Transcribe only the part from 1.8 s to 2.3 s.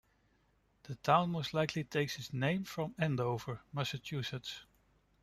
takes